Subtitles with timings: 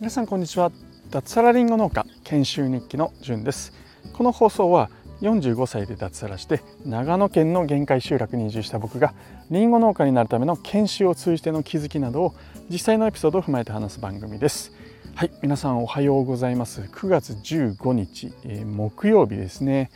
[0.00, 0.72] 皆さんこんにちは。
[1.10, 3.74] 脱サラリンゴ農家研修日記のじゅんです。
[4.14, 4.88] この放送は
[5.20, 9.12] 45歳で脱サラして長野県の限界集落に移住した僕が
[9.50, 12.34] りんご農家になるための研修を通じての気づきなどを
[12.70, 14.72] 実際のエピソードを踏まえて話す番組です。
[15.14, 16.80] はい皆さんおはようございます。
[16.80, 19.90] 9月15日、えー、木曜日ですね、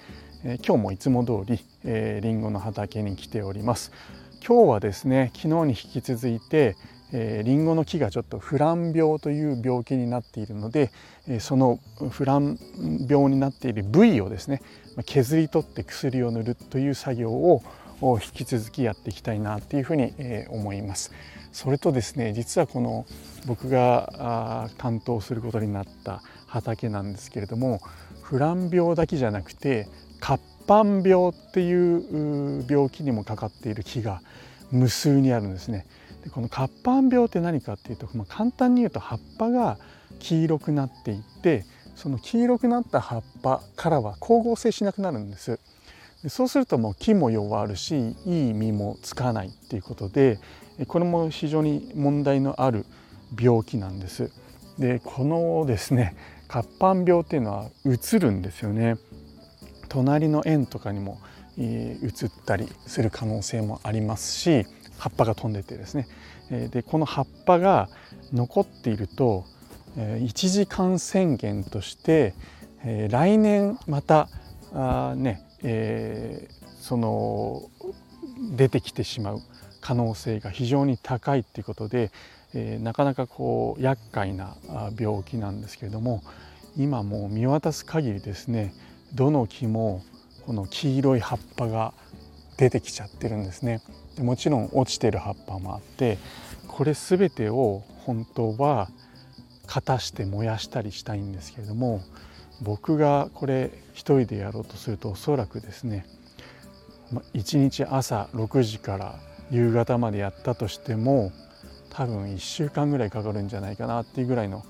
[0.44, 3.92] えー、今日もいつも通り、えー、リンゴの畑に来ております。
[4.46, 6.76] 今日はですね昨日に引き続いて
[7.12, 10.90] えー、リンゴの木がちょっとフラン病という病気になっているので、
[11.26, 12.58] えー、そのフラン
[13.08, 14.62] 病になっている部位をですね
[15.06, 17.62] 削り取って薬を塗るという作業を
[18.02, 21.12] 引き続きやっていきたいなっていうふうに、えー、思います。
[21.52, 23.06] それとですね実はこの
[23.46, 27.80] 僕が担当することになった畑なんですけれども
[28.22, 29.88] フラン病だけじゃなくて
[30.20, 34.22] 活斑病っていう病気にもかかっている木が
[34.70, 35.86] 無数にあるんですね。
[36.22, 39.78] でこの活斑病って何かっていうと、まあ、簡単に言うと葉っぱが
[40.18, 41.64] 黄色くなっていって
[41.96, 45.58] その黄色くなった葉っぱからは光合成しなくなるんです。
[46.22, 50.38] でそうするともう木も弱るしいい実もつかないっていうことで
[50.86, 52.84] これも非常に問題のある
[53.38, 54.30] 病気なんです。
[54.78, 56.16] でこのですね
[56.48, 58.96] 活斑病っていうのはうつるんですよね。
[59.90, 61.20] 隣の園とかにも
[61.58, 64.64] 移ったりする可能性もありますし
[64.96, 66.06] 葉っぱが飛んでてですね。
[66.70, 67.88] でこの葉っぱが
[68.32, 69.44] 残っていると
[70.20, 72.34] 一時感染源として
[73.08, 74.28] 来年また
[74.72, 77.62] あね、えー、その
[78.56, 79.40] 出てきてしまう
[79.80, 82.10] 可能性が非常に高いっていうことで、
[82.54, 84.56] えー、なかなかこう厄介な
[84.98, 86.22] 病気なんですけれども
[86.76, 88.72] 今もう見渡す限りですね
[89.14, 90.02] どの木も
[90.46, 91.92] この黄色い葉っぱが
[92.56, 93.80] 出てきちゃってるんですね。
[94.16, 96.18] でもちろん落ちてる葉っぱもあって
[96.68, 98.88] これ全てを本当は
[99.66, 102.02] 型して燃やしたりしたいんですけれども
[102.60, 106.04] 僕がこれ一人でやろうとするとおそらくですね
[107.34, 109.14] 1日朝6時から
[109.50, 111.32] 夕方までやったとしても
[111.90, 114.64] 多分1週間ぐらいかかるんじゃないかなっていうぐらいの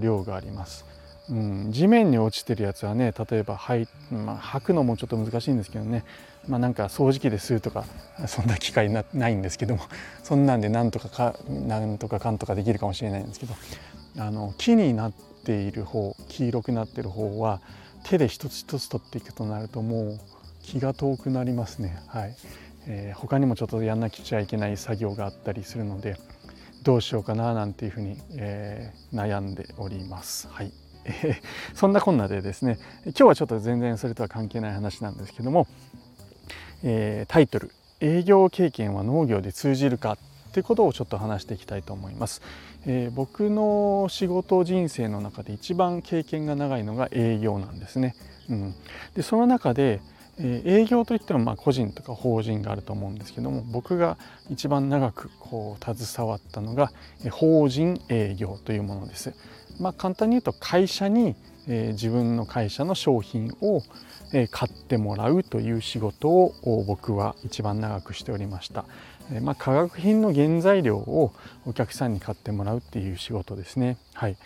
[0.00, 0.84] 量があります。
[1.30, 6.04] うん、地面に落ちてるやつはね例えば吐,、まあ、吐くのもちょっと難しいんですけどね
[6.48, 7.84] まあ、なんか掃除機で吸うとか
[8.26, 9.82] そんな機会ないんですけども
[10.22, 13.54] そんなんでなんとかかなんとかかんとかできるかもしれないんですけど
[14.18, 15.12] あの木になっ
[15.44, 17.60] ている方黄色くなってる方は
[18.04, 20.20] 手で一つ一つ取っていくとなるともう
[20.62, 21.98] 気が遠くなりますね。
[22.06, 22.36] はい
[22.86, 26.18] えー、他にもちょっとやんなくちゃいけない作業があったりするので
[26.82, 30.48] どうしようかななんていうふうに、えー、悩んでおります。
[30.48, 31.40] はいえ、
[31.74, 35.66] そんなこんなでですね今日はちょっと全然それとは関係ない話なんですけども
[36.86, 37.70] えー、タイトル
[38.00, 40.12] 「営業経験は農業で通じるか?」
[40.50, 42.42] ってことをちょっと話していきたいと思います。
[42.86, 48.14] えー、僕の仕事人生の中で一番経験が長いのが営業なんですね。
[48.50, 48.74] うん、
[49.14, 50.02] でその中で、
[50.38, 54.18] えー、営業といってもま個人とか法人があると思うんですけども僕が
[54.50, 56.92] 一番長くこう携わったのが
[57.30, 59.32] 法人営業というものです。
[59.78, 61.34] まあ、簡単に言うと会社に、
[61.66, 63.82] え、自分の会社の商品を、
[64.32, 68.84] え買ってもらうという仕事を僕は一番長くしておりました。
[69.32, 71.32] えまあ、化学品の原材料を
[71.64, 73.96] お客さんに買ってもらうっていう仕事ですね。
[74.12, 74.36] はい、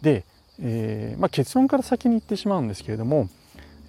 [0.00, 0.24] で、
[0.60, 3.28] えー、まあ、結論から先に言ってしまうんですけれども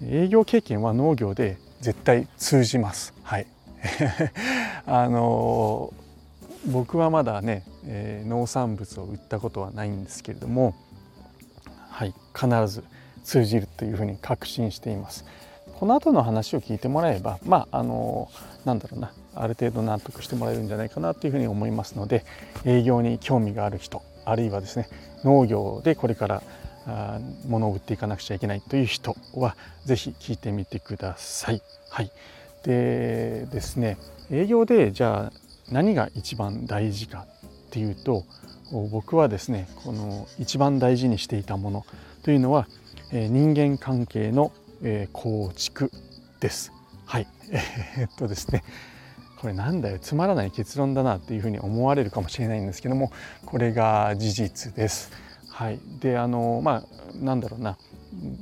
[0.02, 3.14] 営業経験は農業で絶対通じます。
[3.22, 3.46] はい、
[4.86, 6.03] あのー、
[6.66, 10.74] 僕はまだね、えー、農産物を売ったことはないんですけれども、
[11.90, 12.84] はい、必ず
[13.22, 15.24] 通じるというふうに確信しています。
[15.78, 18.30] この後の話を聞いてもらえばまああの
[18.64, 22.24] なんだろうなある程度納得してもらえるんじゃないかなというふうに思いますので
[22.64, 24.88] 営業に興味がある人あるいはですね
[25.24, 26.42] 農業でこれから
[26.86, 31.62] あ物を売っていかなくちゃいけないという人は是非聞いてみてください。
[31.90, 32.10] はい、
[32.62, 33.96] でですね
[34.30, 37.26] 営業でじゃあ何が一番大事か
[37.66, 38.24] っていうと
[38.90, 41.86] 僕はですねこの一番大事にしていたもの
[42.22, 42.66] というのは
[43.12, 44.52] 人間関係の、
[45.12, 45.90] 構築
[46.40, 46.72] です。
[47.06, 47.26] はい、
[47.96, 48.64] えー、っとですね
[49.40, 53.12] これなんだよつまらない結論だなっていうふうに思われるかもしれないんですけども
[53.46, 55.10] これが事実です。
[55.48, 57.78] はい、であのまあなんだろうな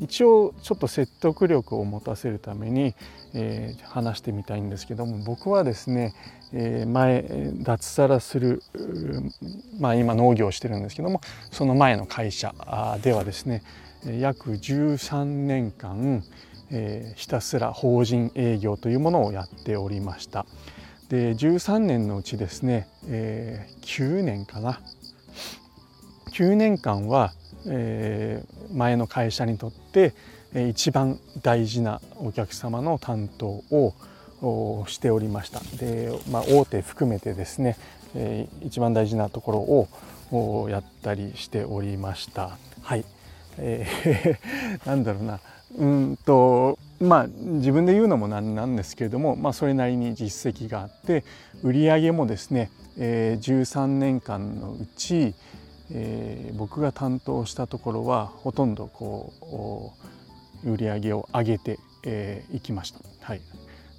[0.01, 2.95] 一応ちょっと説得力を持たせるために、
[3.35, 6.15] えー、話してみたいんですけども僕はですね、
[6.53, 8.63] え、前脱サラする、
[9.79, 11.21] まあ、今農業をしてるんですけども
[11.51, 12.55] その前の会社
[13.03, 13.63] ではですね
[14.21, 16.23] 約13年間、
[16.71, 20.45] え、ひたすら法人営業というものをやっておりました。
[21.09, 24.81] で13年のうちですね、え、9年かな
[26.33, 27.33] 9年間は、
[27.67, 30.15] え、前の会社にとって
[30.69, 33.95] 一番大事なお客様の担当を
[34.87, 35.61] しておりました。
[35.77, 37.77] で、まあ、大手含めてですね、
[38.15, 39.89] えー、一番大事なとこ
[40.33, 42.59] ろをやったりしておりました。
[42.83, 43.05] はい、
[43.59, 45.41] えー、 なんだろうな。
[45.79, 51.25] うんとまあ自分で言うのもなんなんですけれども、まあ、それなりに実績があって
[51.63, 55.35] 売り上げもですね、えー、13年間のうち、
[55.91, 59.33] えー、僕が担当したところはほとんどこ
[60.65, 63.01] う売り上げを上げてい、えー、きました。
[63.21, 63.41] はい。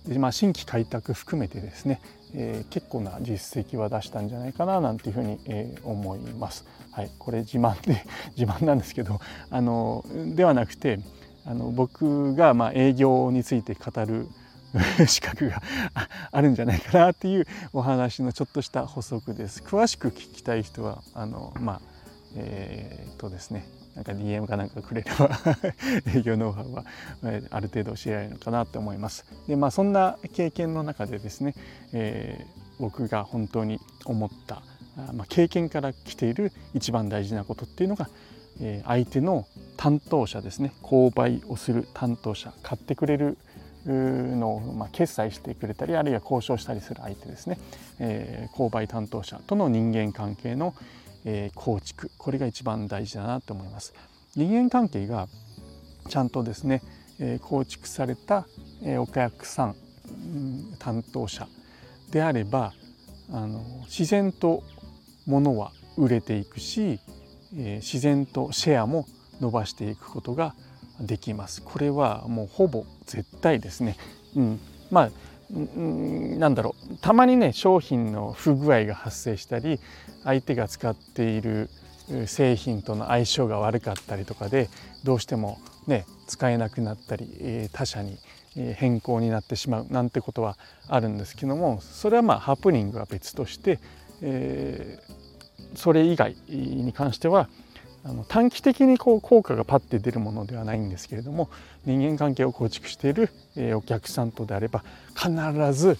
[0.08, 2.02] でまあ、新規開拓含めてですね、
[2.36, 6.66] えー、結構な実績は出したんじゃないかななんていうふうに、えー、思います。
[6.92, 8.06] はい、これ自慢で
[8.38, 9.20] 自慢なんですけど
[9.50, 10.06] あの
[10.36, 11.00] ではなくて
[11.46, 14.28] あの僕がまあ営業について語る
[15.08, 15.62] 資格が
[16.32, 19.62] あるんじゃないかなっていうお話のちょっとした補足です。
[19.62, 21.93] 詳しく聞きたい人はあのまあ
[22.36, 23.66] えー、とですね
[23.96, 25.30] なんか DM かなんかくれれば
[26.16, 26.84] 営業ノウハウは
[27.52, 29.26] ある程度教えられるのかなと思います。
[29.48, 31.54] でまあそんな経験の中でですね、
[31.92, 34.64] えー、僕が本当に思った
[35.14, 38.10] まあ、経験から来ている一番大事なことっていうのが
[38.86, 39.48] 相手の
[39.78, 43.38] 担当者ですね購買をする担当者買ってくれる
[43.86, 47.58] のを、まあ、決済してくれたりあるいは交渉したりする相手ですね、
[48.00, 50.74] えー、購買担当者との人間関係の、
[51.26, 53.94] えー、構築これが一番大事だなと思います。
[54.36, 55.28] 人間関係が
[56.10, 56.82] ちゃんとですね、
[57.20, 58.48] えー、構築された、
[58.84, 59.76] えー、お客さん、
[60.80, 61.48] 担当者
[62.12, 62.74] であれば
[63.32, 64.64] あの自然と
[65.26, 67.00] 物は売れていくし
[67.56, 69.06] え自然とシェアも
[69.40, 70.56] 伸ばしていくことが
[71.00, 71.62] できます。
[71.62, 73.98] これはもうほぼ絶対ですね。
[74.36, 74.60] うん、
[74.92, 75.12] まあ
[75.54, 76.98] なんだろう。
[76.98, 79.80] たまにね商品の不具合が発生したり
[80.24, 81.70] 相手が使っている
[82.26, 84.70] 製品との相性が悪かったりとかで
[85.04, 88.18] どうしてもね使えなくなったり他社に
[88.56, 90.58] 変更になってしまうなんてことは
[90.88, 93.80] あるんですけどもそれはまあハプニングは別として、
[94.22, 95.00] え
[95.76, 97.50] それ以外に関しては
[98.06, 101.50] あの短期的にこう効果がパッて出るものではないんですけれども
[101.86, 104.84] 人間関係を構築している、えお客さんとであれば
[105.16, 105.32] 必
[105.74, 105.98] ず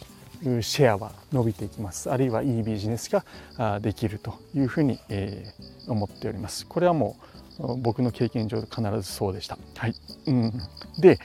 [0.62, 2.12] シェアは伸びていきます。
[2.12, 5.46] あるいはいいビジネスができるというふうに、え
[5.88, 6.66] 思っております。
[6.68, 7.16] これはも
[7.60, 9.58] う僕の経験上必ずそうでした。
[9.78, 9.96] はい。
[10.28, 10.54] うん、
[11.00, 11.20] で、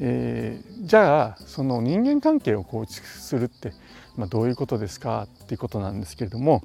[0.00, 3.72] えー、じゃあその人間関係を構築するって、
[4.16, 6.62] まあ、どういうことですかっていうことなんですけれども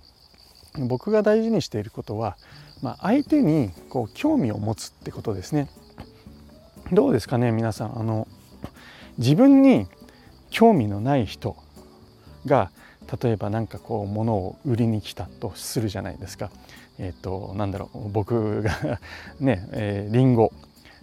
[0.88, 2.38] 僕が大事にしていることは、
[2.82, 5.70] まあ、相手にこう興味を持つってことですね。
[6.92, 8.28] どうですかね皆さんあの
[9.20, 9.88] 自分に
[10.50, 11.56] 興味のない人
[12.46, 12.72] が
[13.22, 16.52] 例えば何かこう物を売りに来たとするじゃないですか。
[17.00, 19.00] えっ、ー、となんだろう僕が
[19.40, 20.52] ね、えー、リンゴ、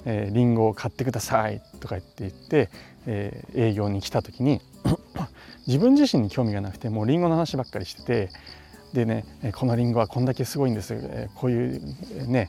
[0.04, 2.70] えー、リンゴを買ってくださいとか言って言って、
[3.06, 4.60] えー、営業に来た時に
[5.66, 8.30] 自分自身に興味がなくてもうリンゴの話ばっかりしてて
[8.96, 11.28] でねこのりんごはこんだけすごいんです。
[11.34, 11.82] こういう
[12.26, 12.48] ね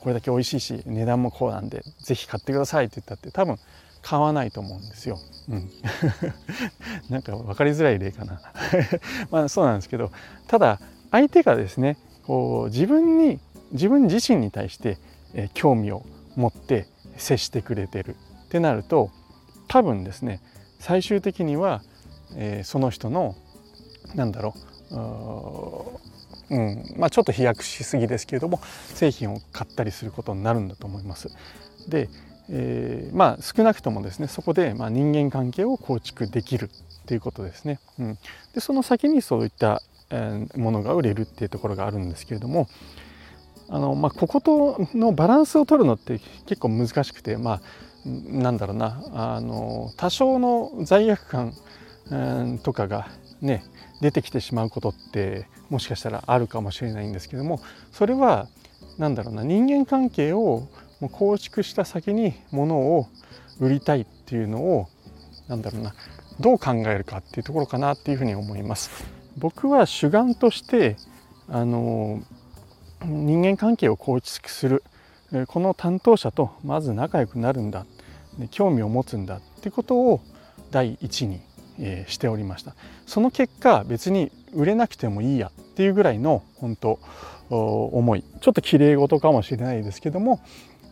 [0.00, 3.58] これだけ美味しいし値段もこうなんで是非買ってくださいって言ったって多分
[4.00, 5.18] 買わないと思うんですよ。
[5.50, 5.70] うん、
[7.10, 8.40] なんか分かりづらい例かな。
[9.30, 10.10] まあそうなんですけど
[10.46, 10.80] ただ
[11.10, 13.38] 相手がですねこう自分に
[13.72, 14.96] 自分自身に対して
[15.34, 16.06] え興味を
[16.36, 16.86] 持って
[17.18, 18.16] 接してくれてる。
[18.46, 19.10] ってなると
[19.68, 20.40] 多分ですね
[20.78, 21.82] 最終的には、
[22.36, 23.34] えー、その人の
[24.14, 28.60] なんだろううんまあ、ちょっと飛躍しすぎですけれども
[28.94, 31.28] 製品を買ったりすることになるんだと思います。
[31.88, 32.08] で、
[32.48, 37.80] えー、まあ少なくともですねそこでまあ人間関係を構築できるっていうことですね。
[37.98, 38.18] うん、
[38.54, 42.68] でその先にそういった、え、ものが売れるっていうところがあるんですけれども
[43.68, 47.60] あの、まあ、こことのバランスを取るのって結構難しくてまあ
[48.04, 51.52] なんだろうなあの多少の罪悪感、
[52.62, 53.08] とかが
[53.40, 53.64] ね
[54.00, 57.60] 出てきてしまうことってもしかしたらあるかもしれないんですけども
[57.92, 58.48] それは
[58.98, 60.68] 何だろうな人間関係を
[61.12, 63.06] 構築した先にものを
[63.60, 64.88] 売りたいっていうのを
[65.48, 65.94] 何だろうな
[66.40, 68.90] どう考えるかっていうところかなっていうふうに思います。
[69.38, 70.96] 僕は主眼として
[71.48, 72.22] あの
[73.04, 74.82] 人間関係を構築する
[75.48, 77.84] この担当者とまず仲良くなるんだ
[78.50, 80.20] 興味を持つんだってことを
[80.70, 81.40] 第一に
[81.78, 82.74] え、しておりました。
[83.06, 86.98] その結果別に売れなくてもいいやっていうぐらいの本当
[87.50, 88.24] 思い。
[88.40, 90.40] ちょっときれい事かもしれないですけども、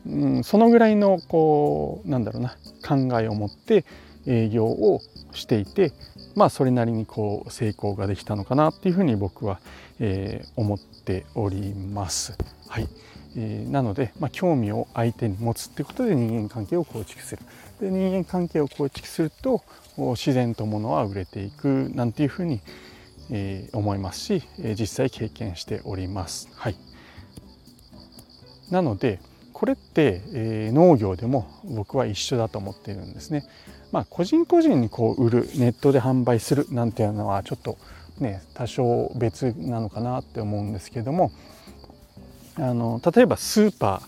[0.06, 3.84] うん、そのぐらいのこうなんだろうな考えを持って
[4.26, 5.00] 営業を
[5.32, 5.92] していて
[6.34, 9.60] まあそれなりにこう成功ができたのかなっていうふうに僕は、
[10.00, 12.36] えー、思っております。
[12.68, 12.88] はい、
[13.36, 17.42] えー、なので、まあ、興味を相手に持つってことで人間関係を構築する。
[17.84, 19.62] で人間関係を構築すると
[19.96, 22.60] 自然とものは売れていくなんていうふうに、
[23.30, 26.48] えー、思いますし、えー、実際経験しております。
[26.54, 26.76] はい、
[28.70, 29.20] なので
[29.52, 33.44] これって、えー、農業でも僕は一緒だと思っているんですね。
[33.92, 37.78] まあ、個人個人にこう売るネットで販売するなんていうのはちょっと
[38.18, 41.30] ね多少別なのかなって思うんですけども
[42.56, 44.02] あの例えばスーパ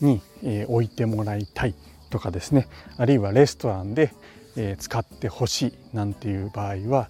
[0.00, 1.74] ーに、えー、置いてもらいたい
[2.08, 4.12] とかですねあるいはレストランで、
[4.56, 7.08] え、使ってほしいなんていう場合は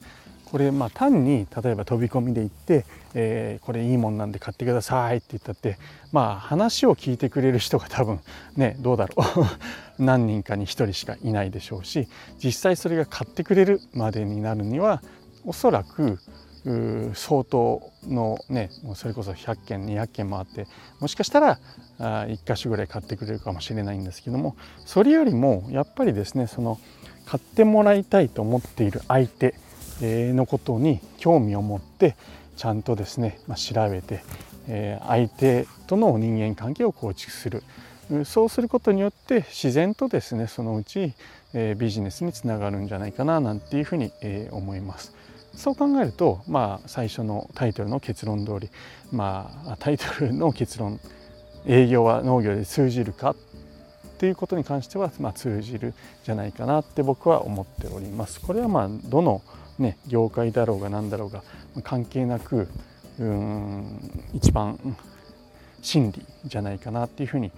[0.51, 5.79] これまあ単に例えば飛び込みで行って、えー、これいいもんなんで買ってくださいって言ったって
[6.11, 8.21] まあ話を聞いてくれる人が 多分
[8.57, 9.47] ねどうだろう。
[10.03, 12.09] 何人かに1人しかいないでしょうし
[12.43, 15.03] 実際それが買ってくれるまでになるには
[15.45, 16.21] おそらく
[17.15, 20.67] 相当のねもうそれこそ100件200件回って
[21.01, 21.59] もしかしたら
[21.99, 26.79] 1箇所ぐらい買ってくれるかもしれないんですけどもそれよりもやっぱりですねその
[27.27, 29.55] 買ってもらいたいと思っている相手
[30.01, 32.17] のことに興味を持って
[32.57, 34.23] ちゃんとですね、ま、調べて、
[34.67, 37.63] え相手との人間関係を構築する
[38.25, 41.13] そうすることによって自然とですねそのうち、
[41.53, 45.15] えビジネスにつながるんじゃないかななんていうふうに、え思います。
[45.55, 48.71] そう考えると、まあ、最初のタイトルの結論通り、
[49.11, 51.01] まあ、タイトルの結論
[51.67, 53.37] 営業は農業で通じるかっ
[54.19, 58.41] ていうことに関しては、まあ、通じるじゃないかなって僕は思っております。
[58.41, 59.43] これはまあどの
[59.79, 61.43] ね、業界だろうが何だろうが
[61.85, 62.69] 関係なく
[63.21, 64.79] うん一番
[65.83, 67.53] 真理じゃないかなっていうふうに、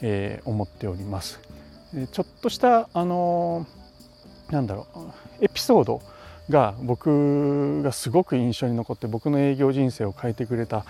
[0.00, 1.40] えー、思っております。
[2.10, 3.66] ちょっとしたあの
[4.50, 4.86] なんだろ
[5.40, 6.02] うエピソード
[6.50, 10.84] が僕がすごく印象に残って僕の営業人生を変えてくれた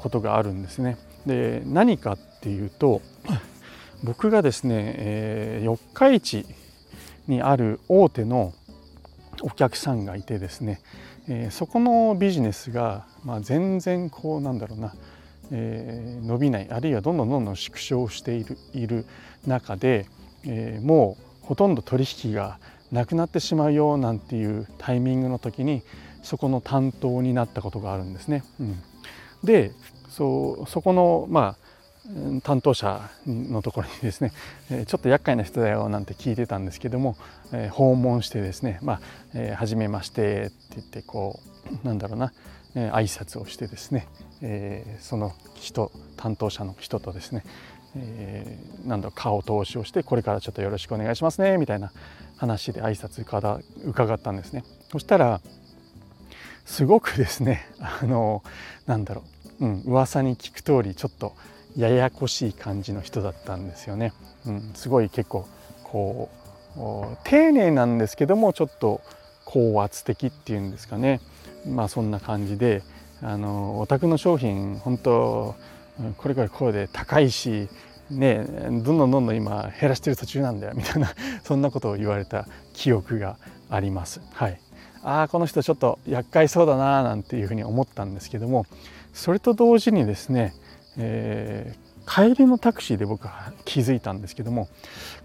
[0.00, 0.96] ことがあるんですね。
[1.26, 3.02] で何かっていうと
[4.04, 6.46] 僕がですね、えー、四日市
[7.26, 8.52] にある大手の
[9.42, 10.80] お客さんがいてですね、
[11.28, 14.94] えー、そこのビジネスが、まあ、全然こうなんだろうな、
[15.50, 19.06] えー、伸びないあるいはどんどんどんどん縮小しているいる
[19.46, 20.06] 中で、
[20.44, 22.58] えー、もうほとんど取引が
[22.92, 25.82] なくなってしまうよなんていうタイミングの時に
[26.22, 28.44] そこの担当になったことがあるんですね。
[28.60, 28.82] うん、
[29.44, 29.72] で
[30.08, 31.66] そうそこのまあ
[32.42, 34.32] 担当者のところにですね
[34.86, 37.16] ちょっと厄介な人だよなんて聞いてたんですけども
[37.70, 39.00] 訪問してですね「ま
[39.34, 41.40] あ、初めまして」って言ってこ
[41.82, 42.32] うなんだろうな
[42.76, 44.06] 挨拶をしてですね
[45.00, 47.42] その人担当者の人とですね
[47.98, 51.92] えー、なんだ顔投資をしてこれからちょっとよろしくお願いしますねみたいな
[52.36, 53.22] 話で挨拶
[53.84, 55.40] 伺ったんですねそしたら
[56.64, 58.42] すごくですねあの
[58.86, 59.22] なんだろ
[59.60, 61.34] う、うん、噂に聞く通りちょっと
[61.76, 64.14] ややこしい感じの人だったんですよね。
[64.46, 65.46] うん、すごい結構
[65.84, 66.30] こ
[66.76, 69.00] う丁寧なんですけどもちょっと
[69.44, 71.20] 高圧的っていうんですかね
[71.66, 72.82] まあそんな感じで
[73.22, 75.54] あのお宅の商品本当
[76.18, 77.68] これからこうで高いし
[78.10, 81.12] ねどんどんどんどん今減らしてる途中なんだよみたいな
[81.44, 83.36] そんなことを言われた記憶が
[83.70, 84.20] あります。
[84.32, 84.60] はい、
[85.02, 88.66] ああこの人ちょっと厄介そうだななんていうふうに思ったんですけども
[89.12, 90.54] それと同時にですね
[90.98, 94.68] えー、帰りのタクシーで僕は気づいたんですけども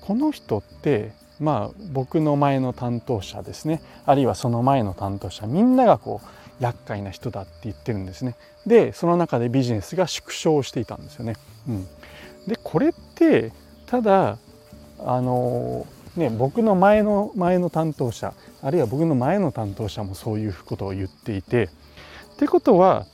[0.02, 8.36] この人ってまあ僕の前の担当者ですねあるいはその前の担当者みんながこう厄介な人だって言ってるんですね
[8.68, 11.36] でその中でビジネスが縮小していたんですよね。
[11.68, 11.88] うん、
[12.48, 13.52] でこれって
[13.86, 14.38] ただ
[15.00, 21.70] あのね僕の前の前の担当者あるいは僕の前の担当者もそういうことを言っていて
[22.34, 23.06] ってことは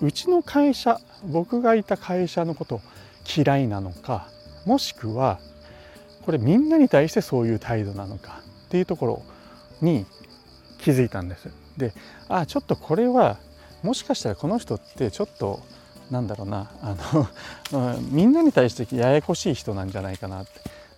[0.00, 2.80] うちの会社僕がいた会社のこと
[3.36, 4.28] 嫌いなのか
[4.66, 5.40] もしくは
[6.24, 9.22] これみんなに対してそういう態度なのかっていうところ
[9.82, 10.06] に
[10.78, 11.48] 気づいたんです。
[11.76, 11.92] で
[12.28, 13.38] あちょっとこれは
[13.82, 15.60] もしかしたらこの人ってちょっと
[16.10, 16.96] なんだろうなあ
[17.72, 20.50] の みんなに対してややこしい人なんじゃないかなって。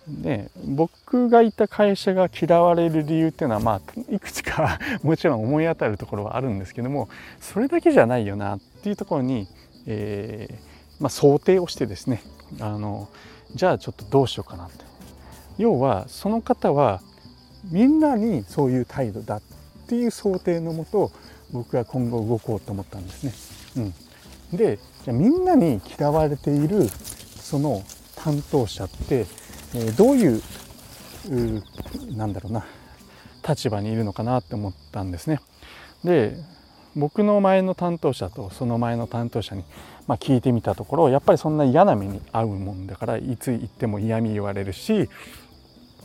[0.07, 7.09] で僕がいた会社が嫌われる理由っていうのはまあいくつか もちろん思い当たるところはあるんですけども
[7.41, 9.49] それだけじゃないよなっていうところに
[9.87, 10.55] えー、
[11.01, 12.21] まあ、想定をしてですね
[12.59, 13.09] あの
[13.55, 14.85] じゃあちょっとどうしようかなって
[15.57, 17.01] 要はその方は
[17.71, 19.41] みんなにそういう態度だっ
[19.87, 21.11] ていう想定のもと
[21.51, 23.23] 僕は今後動こうと思ったんです
[23.77, 23.83] ね。
[23.83, 23.93] うん、
[24.53, 27.83] でみんなに嫌われているその
[28.15, 29.25] 担当者って、
[29.73, 30.41] え、どういう
[32.15, 32.65] なんだろうな
[33.47, 35.39] 立場にいるのかなって思ったんですね。
[36.03, 36.37] で
[36.95, 39.63] 僕の前の担当者とその前の担当者に、
[40.07, 45.07] まあ、聞いてみたところやっぱりそんな嫌な目に遭うもんだからいつ行っても嫌味言われるし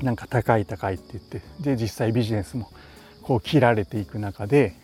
[0.02, 2.70] なんか高い高いって言ってで実際ビジネスも
[3.22, 4.74] こう切られていく中で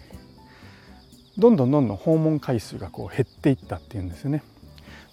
[1.38, 4.42] どんどんどんどん訪問回数がこう減っていったっていうんですよね。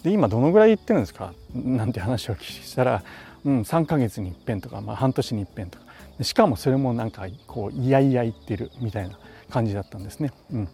[0.04, 1.34] で今どのぐらい行ってるんですか？
[1.54, 3.04] なんて話をしたら、
[3.44, 5.86] うん、3ヶ月に一遍とか、まあ、半年に一遍とか
[6.24, 9.18] しかもそれもなんかこういやいや言ってるみたいな
[9.50, 10.32] 感じだったんですね。
[10.52, 10.70] うん、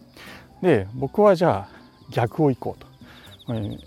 [0.62, 1.76] で僕はじゃあ
[2.10, 2.92] 逆を行こうと。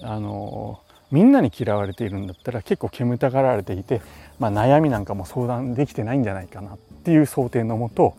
[0.04, 0.80] あの
[1.12, 4.02] みんなに嫌われているんだったら結構煙たがられていて、
[4.38, 8.16] まあ、悩みなんかも相談できてないんじゃないかなっていう想定のもと、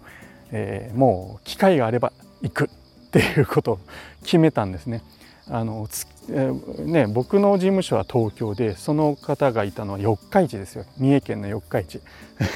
[0.50, 2.12] えー、もう機会があれば
[2.42, 2.70] 行く
[3.18, 3.78] っていうことを
[4.22, 5.02] 決めたんですね。
[5.48, 5.88] あの
[6.28, 10.84] えー、ね僕の事務所は東京でその方がいたのは四日市ですよ。
[10.98, 12.00] 三重県の四日市。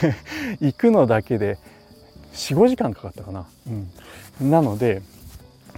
[0.60, 1.58] 行くのだけで
[2.32, 3.46] 45時間かかったかな、
[4.40, 5.02] うん、なので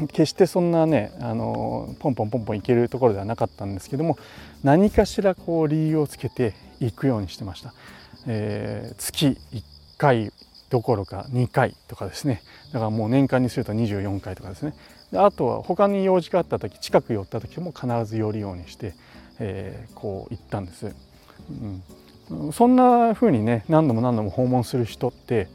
[0.09, 4.19] 決してそんなねあのポンポンポンポン行けるところではなかったんですけども
[4.63, 7.75] 何かしらこう理由をつけて行くようにしてました、
[8.27, 9.63] えー、月1
[9.99, 10.33] 回
[10.73, 12.41] どころか2回とかですね。
[12.73, 14.73] だからもう年間にすると24回とかですね。
[15.13, 18.95] であとは他に用事があった時近く寄った時も必ず寄るようにして、
[19.39, 20.95] えー、こう行ったんです、
[22.31, 25.49] うん、そんな風にね何度も何度も訪問する人って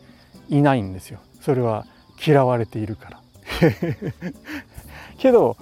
[0.50, 1.20] いないんですよ。
[1.42, 1.88] それは
[2.24, 3.22] 嫌われているから。
[5.18, 5.58] けど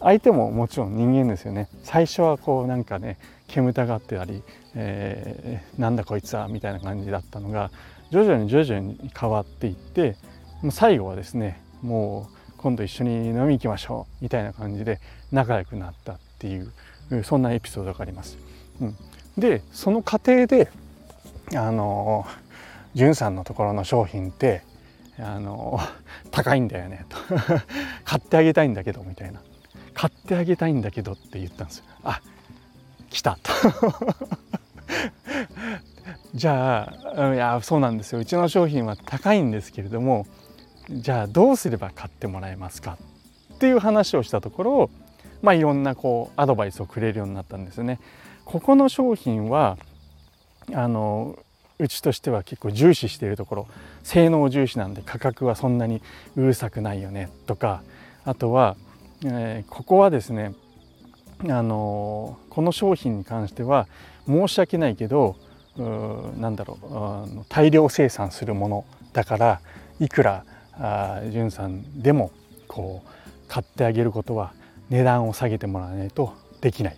[0.00, 1.68] 相手ももちろん人間ですよね。
[1.84, 4.42] 最初はこうなんかね煙たがってたり、
[4.74, 7.70] えー、なんだこいつはみたいな感じだったのが
[8.10, 10.16] 徐々に徐々に変わっていって
[10.62, 15.00] もう最後はですねもう今度一緒に飲み行きましょうみたいな感じで
[15.32, 16.72] 仲良くなったっていう
[17.24, 18.38] そんなエピソードがあります。
[18.80, 18.96] うん、
[19.38, 20.70] でその過程で
[21.54, 22.26] あの
[22.94, 24.62] じゅんさんのところの商品って
[25.18, 25.78] あの
[26.30, 27.16] 高いんだよねと。
[28.04, 29.40] 買ってあげたいんだけどみたいな。
[29.94, 31.84] 買ってあげたいんだけどって言ったんですよ。
[32.04, 32.20] あ
[33.10, 33.52] 来たと。
[36.36, 40.26] じゃあいやそうなんですようちの商品は高いんですけれども
[40.90, 42.98] じゃあどうすれば買ってもらえますか
[43.54, 44.90] っていう話をしたところ
[45.40, 48.00] まあいろんなこうアドバイスをくれるようになったんですよね。
[48.44, 49.78] ここの商品は
[50.74, 51.38] あの
[51.78, 53.68] うちとしては結構重視しているところ
[54.02, 56.02] 性能重視なんで価格はそんなに
[56.36, 57.82] うるさくないよねとか
[58.24, 58.76] あとは、
[59.24, 60.54] えー、ここはですね
[61.48, 63.88] あのこの商品に関しては
[64.26, 65.36] 申し訳ないけど
[65.78, 66.78] なんだろ
[67.26, 69.60] う大量生産するものだから
[70.00, 70.44] いくら
[71.30, 72.30] じゅんさんでも
[72.68, 73.10] こう
[73.48, 74.52] 買ってあげることは
[74.90, 76.96] 値段を下げてもらわないとできない、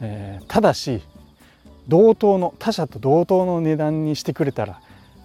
[0.00, 1.02] えー、ただし
[1.88, 4.80] 同等の他社と同等の値段にしてくれたら、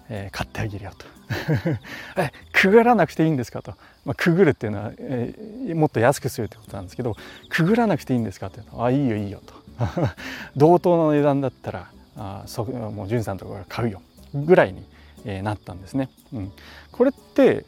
[0.08, 1.06] えー、買ってあげるよと。
[2.16, 3.72] えくぐらなくていいんですかと、
[4.04, 7.16] まあ、くぐるっていうのは、えー、もっと安くするってことなんですけど
[7.48, 9.54] くぐらなくていいんですかってあいいよいいよと。
[10.56, 14.00] 同等の値段だったらあそもう潤さんとから買うよ
[14.34, 14.84] ぐらいに、
[15.24, 16.08] えー、なったんですね。
[16.32, 16.52] うん、
[16.92, 17.64] これって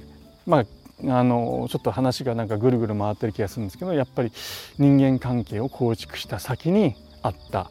[0.47, 0.65] まあ
[1.07, 4.33] あのちょっと話がなんかぐるぐる回ってる気がするんですけどやっぱり
[4.79, 7.71] 人間関係を構築した先にあった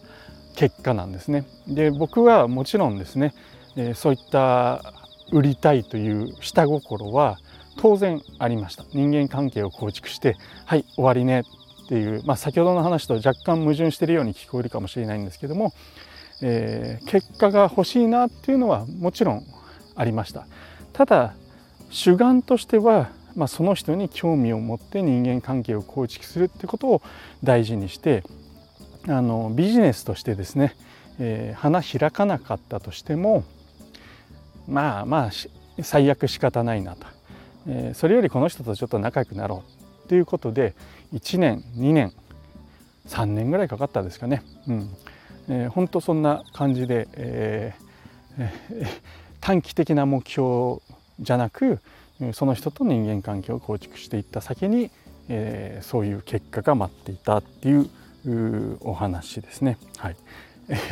[0.56, 1.46] 結果なんですね。
[1.68, 3.34] で僕はもちろんですね、
[3.76, 4.94] えそういった
[5.32, 7.38] 売りたいという下心は
[7.78, 11.42] 当然ありました人間関係を構築してはい終わりね
[11.86, 15.74] っていう、まあ、先ほどの話と若干矛盾してるように聞こえるかもしれないんですけども、
[16.41, 19.43] えー、結果が欲しいなっていうのはもちろん
[19.95, 20.47] ありました。
[20.93, 21.34] ただ
[21.89, 27.02] 主眼としては、まあ、その人に興味を持って人間関係を構築するってことを
[27.43, 28.23] 大事にして
[29.08, 30.76] あのビジネスとしてですね、
[31.19, 33.43] えー、花開かなかったとしても
[34.67, 35.32] まあまあ
[35.82, 37.08] 最悪仕方ないなと、
[37.67, 39.63] えー、それよりこの人とちょっと仲良くなろ
[40.06, 40.73] うということで
[41.13, 42.12] 1年2年
[43.08, 44.89] 3年ぐらいかかったですかね、うん。
[45.49, 48.88] えー、本当そんな感じで、えー、
[49.39, 50.81] 短期的な目標
[51.19, 51.79] じゃなく
[52.33, 54.89] その人と人間関係を構築していった先に、
[55.29, 57.89] えー、そういう結果が待っていたっていう
[58.81, 59.77] お話ですね。
[59.97, 60.15] はい、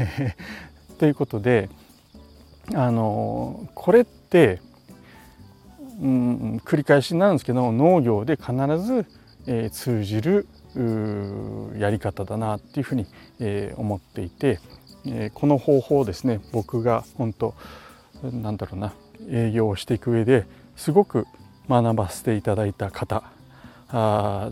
[0.99, 1.69] ということで
[2.73, 4.61] あのこれって、
[6.01, 9.05] うん、繰り返しになるんですけど農業で必ず、
[9.47, 10.47] えー、通じる
[11.77, 13.05] やり方だなっていうふうに、
[13.39, 14.59] えー、思っていて、
[15.05, 17.53] えー、この方法をですね僕が本当
[18.23, 18.93] なんだろうな
[19.29, 21.25] 営業をしていく上ですごく
[21.69, 23.23] 学ばせていただいた方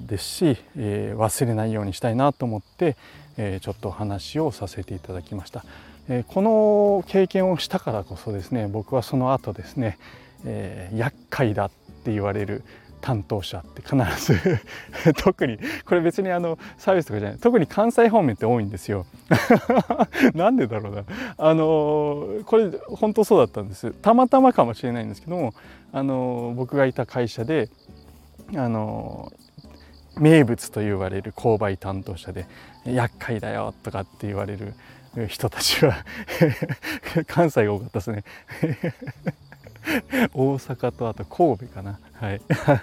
[0.08, 2.96] ですし、えー、忘れないようにしたいなと思って、
[3.38, 5.66] えー、ちょっと話をさせていただきました、
[6.08, 9.98] えー、この経験をしたからこそですね僕はその後ですね、
[10.46, 11.72] えー、厄介だっ
[12.04, 12.64] て言われる
[13.04, 13.98] 担当者って必
[14.34, 14.60] ず
[15.22, 19.06] 特にこれ別にあのサービスとかじゃない特に関西方面って多いんですよ。
[20.34, 21.04] なんでだろうな。
[21.38, 23.92] あのこれ本当そうだったんです。
[23.92, 25.54] たまたまかもしれないんですけども
[25.92, 27.70] あの僕がいた会社で
[28.56, 29.34] あの
[30.18, 32.46] 名物と言われる購買担当者で
[32.86, 34.74] 厄介だよとかって言われる
[35.28, 36.06] 人たちは
[37.28, 38.24] 関西が多かったですね。
[40.34, 42.00] 大阪とあと神戸かな。
[42.14, 42.42] はい。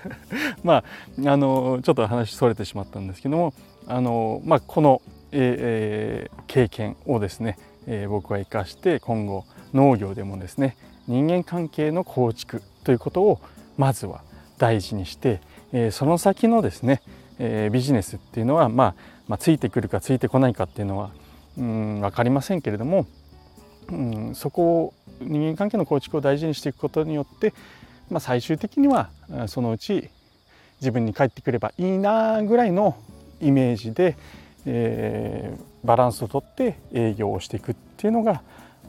[0.63, 3.55] まああのちょっと話それてしまったんですけども
[3.87, 13.41] あの、まあ、この、えー、経験をですね、えー、僕は生かして今後農業でもですね人間関係の構築ということを
[13.77, 14.23] まずは
[14.59, 15.41] 大事にして、
[15.73, 17.03] えー、その先のですね、
[17.39, 18.95] えー、ビジネスっていうのは、まあ、
[19.27, 21.11] まあついてくるかついてこないかっていうのは
[21.59, 23.07] うん分かりませんけれども、
[23.91, 27.53] うん、そこを人間関係の構築を大事にしていくことによって、
[28.11, 29.11] まあ、最終的には
[29.47, 30.11] そのうち
[30.81, 32.97] 自分に返ってくればいいなぐらいの
[33.41, 34.17] イメージで、
[34.67, 38.43] えー、バランスをとって営業をしていくっていうのが、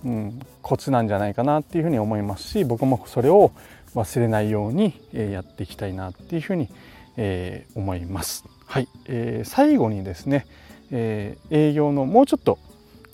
[0.05, 3.51] うん、コツなんじゃないかなっていうふうに思いますし僕もそれを
[3.95, 6.69] 忘れないようにやっていきたいなっていうふうに、
[7.17, 8.45] えー、思います。
[8.65, 10.47] はい、えー、最後にですね、
[10.91, 12.57] えー、営業のもうちょっと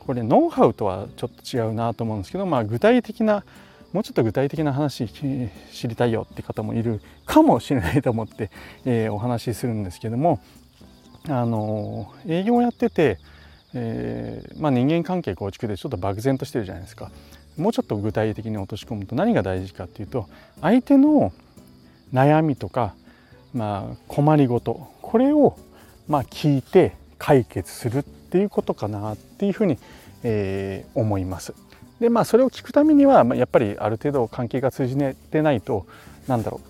[0.08, 3.44] これノウハウとはちょっと違うなと思うんですけど、まあ、具体的な
[3.92, 8.50] もうちょっと具体的な話知りたいよって方もいるかもしれないと思って、
[8.86, 10.40] えー、お話しするんですけども
[11.28, 13.20] あの営業をやってて、
[13.74, 17.12] えー、まあ、人間関係構築でちょっと漠然としてるじゃないですか。
[17.58, 20.30] もうちょっと具体的に落とし込むと何が大事かっていうと
[20.62, 21.34] 相手の
[22.14, 22.94] 悩みとか、
[23.54, 25.58] まあ、困りごとこれを
[26.08, 29.78] ま聞いて解決するっっていうことかなっていうふうに、
[30.24, 31.54] えー、思います。
[32.00, 34.98] でまあそれを聞くためにはやっぱりある程度関係が通じ
[35.32, 35.88] てないと
[36.28, 36.62] なんだろ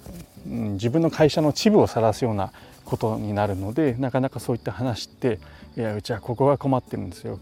[0.48, 2.54] う、うん、自分の会社の恥部を晒すような
[2.86, 5.40] ことになるのでなかなかそういった話って
[5.76, 7.40] いやうちはここが困ってるんですよ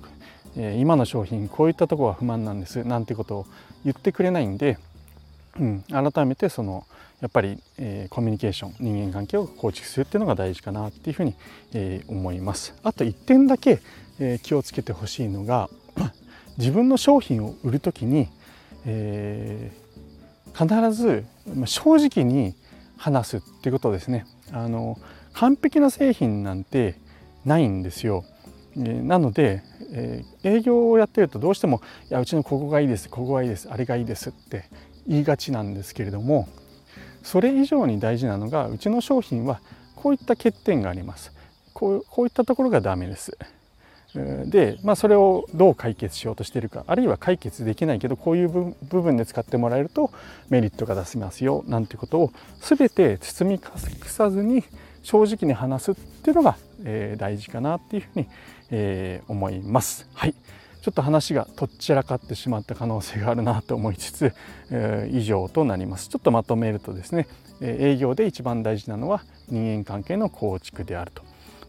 [0.58, 3.46] え今の商品こういったとこは不満なんですなんてことを
[3.84, 4.80] 言ってくれないんで、
[5.60, 6.86] うん、改めてその
[7.22, 11.34] やっぱり、えー、コミュニケーション人間関係を構築するっていうのが大事かなっていうふうに、
[11.74, 12.76] えー、思います。
[12.84, 13.80] あと1点だけ、
[14.20, 15.70] えー、気をつけてほしいのが
[16.58, 18.30] 自分の商品を売る時に、
[18.86, 19.72] え
[20.58, 21.26] 必ず
[21.66, 22.56] 正直に
[22.98, 24.26] 話すっていうことですね。
[24.52, 24.98] あの
[25.34, 26.96] 完璧な製品なんて
[27.44, 28.24] ないんですよ。
[28.76, 34.66] なので、え、営業をやってるとどうしても「いやうちのここがいいですここがいいですあれがいいです」って
[35.08, 36.48] 言いがちなんですけれども
[37.24, 39.60] それ以上に大事なのがうちの商品は
[39.96, 41.32] こういった欠点があります。
[41.74, 43.38] こうこういったところがダメです。
[44.46, 50.10] で、まあ、それをどう解決しようとしてるかあるいは解決できないけどこういう部分で使ってもらえると
[50.50, 53.62] メリットが出せますよなんてことを全て包み隠
[54.06, 54.64] さずに
[55.04, 58.28] 正直に話すっていうのが、えー、大事かなっていうふうに、
[58.72, 60.08] えー、思います。
[60.14, 60.36] はい。
[60.86, 64.34] ちょっと話がとっちらかってしまった可能性があるなと思いつつ、
[64.70, 66.10] えー、以上となります。
[66.10, 67.28] ちょっとまとめるとですね、
[67.60, 71.24] 営業で一番大事なのは人間関係の構築であると。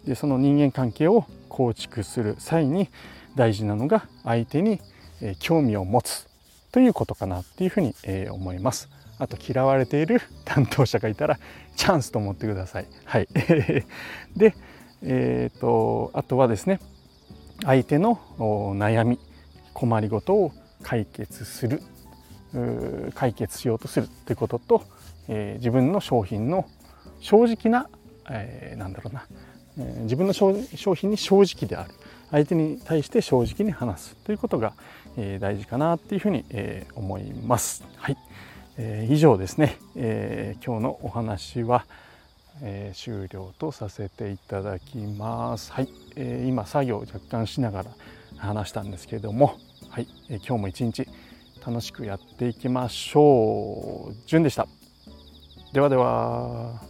[0.06, 2.90] でその人間関係を構築する際に
[3.36, 4.82] 大事なのが相手に
[5.38, 6.28] 興味を持つ
[6.70, 7.94] ということかなっていうふうに
[8.28, 8.90] 思います。
[9.18, 11.38] あと嫌われている 担当者がいたら
[11.74, 12.86] チャンスと思ってください。
[13.06, 13.28] はい、
[14.36, 14.54] で、
[15.00, 16.80] えーと、あとはですね
[17.64, 18.16] 相手の
[18.76, 19.18] 悩み
[19.72, 21.82] 困りごとを解決する
[23.14, 24.82] 解決しようとするということと、
[25.28, 26.66] えー、自分の商品の
[27.20, 27.88] 正直な、
[28.30, 29.26] えー、なんだろうな、
[29.78, 30.54] えー、自分の商
[30.94, 31.90] 品に正直である。
[32.30, 34.72] 相手に対して正直に話すということが、
[35.16, 37.84] えー、大事かなっていうふうに、えー、思います。
[37.96, 38.16] はい、
[38.78, 41.86] えー、以上ですね、えー、今日のお話は、
[42.62, 45.72] えー、終了とさせていただきます。
[45.72, 47.90] はい、えー、今作業を若干しながら
[48.38, 49.58] 話したんですけれども、
[49.90, 51.08] はい、えー、今日も一日
[51.66, 54.14] 楽しくやっていきましょう。
[54.26, 54.66] じゅんでした。
[55.72, 56.80] ではでは。